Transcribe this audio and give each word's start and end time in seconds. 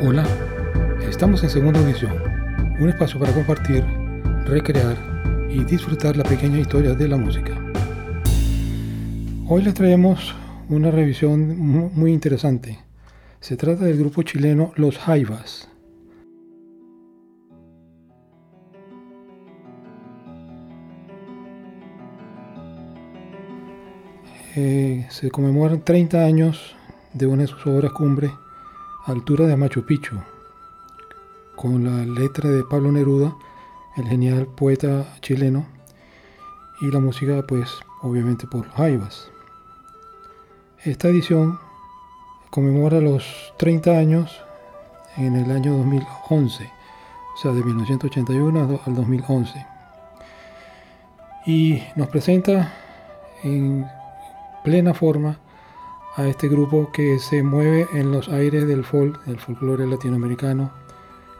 Hola, 0.00 0.24
estamos 1.08 1.42
en 1.42 1.50
segunda 1.50 1.80
edición, 1.80 2.12
un 2.78 2.88
espacio 2.88 3.18
para 3.18 3.32
compartir, 3.32 3.82
recrear 4.46 4.96
y 5.50 5.64
disfrutar 5.64 6.16
la 6.16 6.22
pequeña 6.22 6.60
historia 6.60 6.94
de 6.94 7.08
la 7.08 7.16
música. 7.16 7.60
Hoy 9.48 9.62
les 9.62 9.74
traemos 9.74 10.36
una 10.68 10.92
revisión 10.92 11.58
muy 11.96 12.12
interesante. 12.12 12.78
Se 13.40 13.56
trata 13.56 13.86
del 13.86 13.98
grupo 13.98 14.22
chileno 14.22 14.70
Los 14.76 14.98
Jaivas. 14.98 15.68
Eh, 24.54 25.08
se 25.10 25.28
conmemoran 25.32 25.80
30 25.80 26.24
años 26.24 26.76
de 27.14 27.26
una 27.26 27.42
de 27.42 27.48
sus 27.48 27.66
obras 27.66 27.90
cumbre, 27.90 28.30
Altura 29.08 29.46
de 29.46 29.56
Machu 29.56 29.86
Picchu, 29.86 30.18
con 31.56 31.82
la 31.82 32.04
letra 32.04 32.50
de 32.50 32.62
Pablo 32.62 32.92
Neruda, 32.92 33.34
el 33.96 34.06
genial 34.06 34.46
poeta 34.46 35.16
chileno, 35.22 35.64
y 36.82 36.90
la 36.90 37.00
música, 37.00 37.42
pues, 37.48 37.70
obviamente 38.02 38.46
por 38.46 38.68
Jaivas. 38.68 39.30
Esta 40.84 41.08
edición 41.08 41.58
conmemora 42.50 43.00
los 43.00 43.24
30 43.56 43.92
años 43.92 44.42
en 45.16 45.36
el 45.36 45.52
año 45.52 45.78
2011, 45.78 46.70
o 47.34 47.38
sea, 47.38 47.52
de 47.52 47.64
1981 47.64 48.80
al 48.84 48.94
2011. 48.94 49.66
Y 51.46 51.82
nos 51.96 52.08
presenta 52.08 52.74
en 53.42 53.86
plena 54.62 54.92
forma 54.92 55.38
a 56.16 56.26
este 56.26 56.48
grupo 56.48 56.90
que 56.92 57.18
se 57.18 57.42
mueve 57.42 57.86
en 57.92 58.10
los 58.10 58.28
aires 58.28 58.66
del 58.66 58.84
folk, 58.84 59.22
del 59.24 59.38
folclore 59.38 59.86
latinoamericano, 59.86 60.70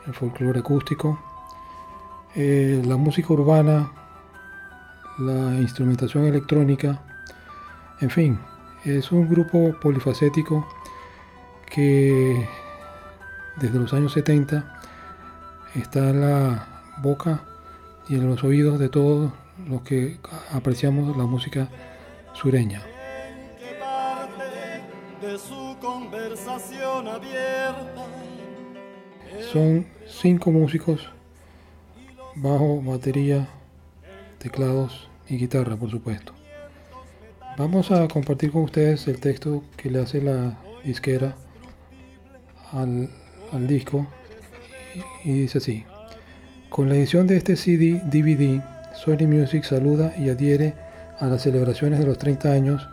el 0.07 0.15
folclore 0.15 0.61
acústico, 0.61 1.19
eh, 2.35 2.83
la 2.87 2.97
música 2.97 3.33
urbana, 3.33 3.91
la 5.19 5.59
instrumentación 5.61 6.27
electrónica, 6.27 7.03
en 8.01 8.11
fin, 8.11 8.39
es 8.85 9.11
un 9.11 9.29
grupo 9.29 9.75
polifacético 9.81 10.67
que 11.67 12.49
desde 13.57 13.79
los 13.79 13.93
años 13.93 14.13
70 14.13 14.81
está 15.75 16.11
en 16.11 16.21
la 16.21 16.67
boca 17.03 17.41
y 18.09 18.15
en 18.15 18.29
los 18.29 18.45
oídos 18.45 18.79
de 18.79 18.89
todos 18.89 19.33
los 19.69 19.83
que 19.83 20.19
apreciamos 20.53 21.17
la 21.17 21.25
música 21.25 21.69
sureña 22.33 22.83
su 25.39 25.77
conversación 25.81 27.09
abierta. 27.09 28.07
Son 29.53 29.87
cinco 30.07 30.53
músicos, 30.53 31.11
bajo, 32.37 32.81
batería, 32.83 33.49
teclados 34.39 35.09
y 35.29 35.37
guitarra, 35.37 35.77
por 35.77 35.91
supuesto. 35.91 36.33
Vamos 37.57 37.91
a 37.91 38.07
compartir 38.07 38.53
con 38.53 38.63
ustedes 38.63 39.09
el 39.09 39.19
texto 39.19 39.65
que 39.77 39.91
le 39.91 40.01
hace 40.01 40.23
la 40.23 40.57
disquera 40.85 41.35
al, 42.73 43.11
al 43.53 43.67
disco 43.67 44.07
y, 45.25 45.31
y 45.31 45.33
dice 45.41 45.59
así. 45.59 45.85
Con 46.69 46.89
la 46.89 46.95
edición 46.95 47.27
de 47.27 47.39
este 47.39 47.57
CD 47.57 48.01
DVD, 48.05 48.63
Sony 48.95 49.27
Music 49.27 49.65
saluda 49.65 50.15
y 50.17 50.29
adhiere 50.29 50.75
a 51.19 51.27
las 51.27 51.43
celebraciones 51.43 51.99
de 51.99 52.07
los 52.07 52.19
30 52.19 52.53
años 52.53 52.89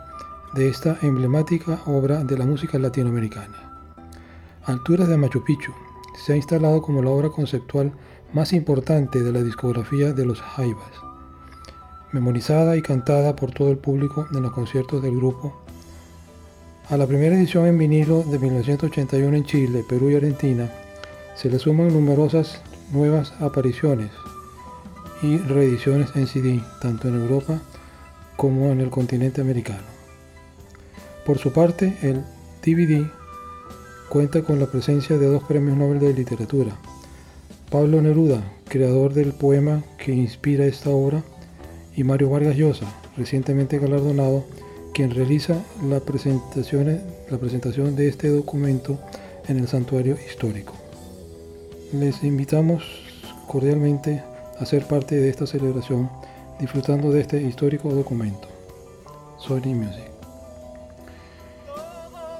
de 0.56 0.70
esta 0.70 0.96
emblemática 1.02 1.82
obra 1.84 2.24
de 2.24 2.38
la 2.38 2.46
música 2.46 2.78
latinoamericana. 2.78 3.84
Alturas 4.64 5.06
de 5.06 5.18
Machu 5.18 5.44
Picchu 5.44 5.72
se 6.16 6.32
ha 6.32 6.36
instalado 6.36 6.80
como 6.80 7.02
la 7.02 7.10
obra 7.10 7.28
conceptual 7.28 7.92
más 8.32 8.54
importante 8.54 9.22
de 9.22 9.32
la 9.32 9.42
discografía 9.42 10.14
de 10.14 10.24
los 10.24 10.40
Jaivas, 10.40 10.92
memorizada 12.10 12.74
y 12.74 12.80
cantada 12.80 13.36
por 13.36 13.52
todo 13.52 13.70
el 13.70 13.76
público 13.76 14.26
en 14.32 14.42
los 14.42 14.52
conciertos 14.52 15.02
del 15.02 15.16
grupo. 15.16 15.54
A 16.88 16.96
la 16.96 17.06
primera 17.06 17.36
edición 17.36 17.66
en 17.66 17.76
vinilo 17.76 18.22
de 18.22 18.38
1981 18.38 19.36
en 19.36 19.44
Chile, 19.44 19.84
Perú 19.86 20.08
y 20.08 20.14
Argentina 20.14 20.72
se 21.34 21.50
le 21.50 21.58
suman 21.58 21.88
numerosas 21.88 22.62
nuevas 22.92 23.34
apariciones 23.40 24.10
y 25.20 25.36
reediciones 25.36 26.08
en 26.14 26.26
CD, 26.26 26.62
tanto 26.80 27.08
en 27.08 27.16
Europa 27.16 27.60
como 28.36 28.70
en 28.70 28.80
el 28.80 28.88
continente 28.88 29.42
americano. 29.42 29.95
Por 31.26 31.38
su 31.38 31.52
parte, 31.52 31.92
el 32.02 32.22
DVD 32.64 33.04
cuenta 34.08 34.42
con 34.42 34.60
la 34.60 34.66
presencia 34.66 35.18
de 35.18 35.26
dos 35.26 35.42
premios 35.42 35.76
Nobel 35.76 35.98
de 35.98 36.14
Literatura. 36.14 36.76
Pablo 37.68 38.00
Neruda, 38.00 38.44
creador 38.68 39.12
del 39.12 39.32
poema 39.32 39.82
que 39.98 40.12
inspira 40.12 40.66
esta 40.66 40.90
obra, 40.90 41.24
y 41.96 42.04
Mario 42.04 42.30
Vargas 42.30 42.54
Llosa, 42.54 42.86
recientemente 43.16 43.80
galardonado, 43.80 44.44
quien 44.94 45.10
realiza 45.10 45.56
la 45.88 45.98
presentación, 45.98 47.96
de 47.96 48.08
este 48.08 48.28
documento 48.28 48.96
en 49.48 49.58
el 49.58 49.66
santuario 49.66 50.16
histórico. 50.28 50.74
Les 51.92 52.22
invitamos 52.22 52.84
cordialmente 53.48 54.22
a 54.60 54.64
ser 54.64 54.86
parte 54.86 55.16
de 55.16 55.28
esta 55.28 55.46
celebración 55.46 56.08
disfrutando 56.60 57.10
de 57.10 57.22
este 57.22 57.42
histórico 57.42 57.92
documento. 57.92 58.46
Sony 59.38 59.74
Music. 59.74 60.15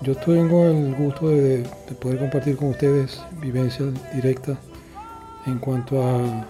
Yo 0.02 0.14
tengo 0.14 0.66
el 0.66 0.94
gusto 0.94 1.28
de, 1.30 1.64
poder 2.00 2.18
compartir 2.18 2.56
con 2.56 2.68
ustedes 2.68 3.18
vivencias 3.40 3.88
directas 4.14 4.58
en 5.46 5.58
cuanto 5.58 6.02
a 6.02 6.46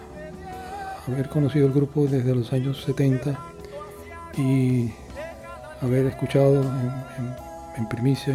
haber 1.07 1.29
conocido 1.29 1.67
el 1.67 1.73
grupo 1.73 2.07
desde 2.07 2.35
los 2.35 2.53
años 2.53 2.83
70 2.83 3.39
y 4.37 4.93
haber 5.81 6.07
escuchado 6.07 6.63
en, 7.77 7.89
primicia, 7.89 8.35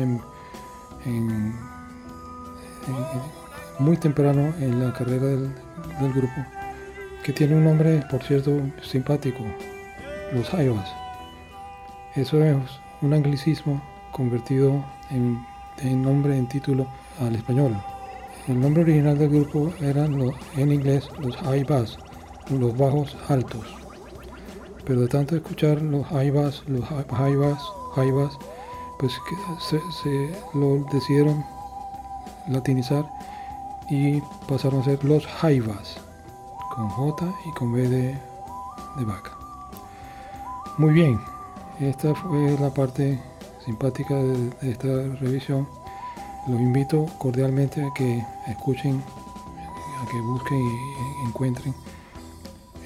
muy 3.79 3.97
temprano 3.97 4.53
en 4.61 4.79
la 4.79 4.93
carrera 4.93 5.25
del, 5.25 5.53
grupo, 6.15 6.45
que 7.23 7.33
tiene 7.33 7.55
un 7.55 7.65
nombre, 7.65 8.01
por 8.09 8.23
cierto, 8.23 8.61
simpático, 8.81 9.43
los 10.33 10.47
Jaivas. 10.49 10.89
Eso 12.15 12.41
es 12.43 12.55
un 13.01 13.13
anglicismo 13.13 13.81
convertido 14.13 14.83
en, 15.11 16.01
nombre, 16.01 16.37
en 16.37 16.47
título 16.47 16.87
al 17.19 17.35
español. 17.35 17.75
El 18.47 18.59
nombre 18.59 18.83
original 18.83 19.17
del 19.17 19.29
grupo 19.29 19.71
era 19.81 20.05
en 20.05 20.71
inglés 20.71 21.07
los 21.19 21.35
high 21.37 21.63
bass, 21.63 21.97
los 22.49 22.77
bajos 22.77 23.15
altos. 23.29 23.65
Pero 24.85 25.01
de 25.01 25.07
tanto 25.07 25.35
escuchar 25.35 25.81
los 25.81 26.05
high 26.07 26.31
bass, 26.31 26.63
los 26.67 26.83
high 26.85 27.35
bass, 27.35 27.61
high 27.95 28.11
bass, 28.11 28.37
pues 28.99 29.13
se, 29.59 29.79
lo 30.53 30.83
decidieron 30.91 31.43
latinizar 32.47 33.05
y 33.89 34.21
pasaron 34.47 34.81
a 34.81 34.85
ser 34.85 35.03
los 35.03 35.27
bass 35.41 35.97
con 36.75 36.89
J 36.89 37.33
y 37.45 37.51
con 37.51 37.73
B 37.73 37.87
de, 37.87 38.17
de 38.97 39.05
vaca. 39.05 39.31
Muy 40.77 40.93
bien, 40.93 41.19
esta 41.79 42.15
fue 42.15 42.57
la 42.59 42.69
parte 42.73 43.19
simpática 43.71 44.15
de, 44.15 44.69
esta 44.69 44.87
revisión, 45.21 45.65
los 46.47 46.59
invito 46.59 47.05
cordialmente 47.17 47.81
a 47.81 47.93
que 47.93 48.21
escuchen, 48.47 49.01
a 50.01 50.11
que 50.11 50.19
busquen 50.19 50.59
y 50.59 51.27
encuentren 51.27 51.73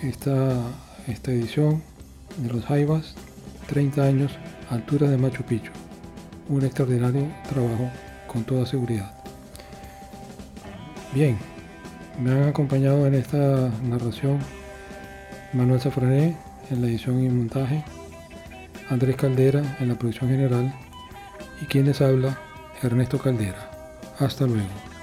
esta, 0.04 0.62
esta 1.08 1.32
edición 1.32 1.82
de 2.38 2.54
los 2.54 2.66
Jaivas, 2.66 3.16
30 3.68 4.04
años, 4.04 4.32
altura 4.70 5.10
de 5.10 5.18
Machu 5.18 5.42
Picchu. 5.44 5.72
Un 6.50 6.64
extraordinario 6.64 7.28
trabajo 7.50 7.90
con 8.28 8.44
toda 8.44 8.68
seguridad. 8.68 9.12
Bien, 11.16 11.36
me 12.22 12.30
han 12.30 12.44
acompañado 12.44 13.08
en 13.08 13.16
esta 13.16 13.72
narración 13.82 14.38
Manuel 15.54 15.82
Zafrané 15.82 16.38
en 16.70 16.82
la 16.82 16.88
edición 16.88 17.24
y 17.24 17.30
montaje, 17.30 17.84
Andrés 18.90 19.16
Caldera 19.16 19.78
en 19.80 19.90
la 19.90 19.96
producción 19.96 20.30
general 20.30 20.74
y 21.62 21.66
quien 21.66 21.86
les 21.86 22.02
habla, 22.02 22.38
Ernesto 22.82 23.18
Caldera. 23.18 23.72
Hasta 24.20 24.46
luego. 24.46 24.95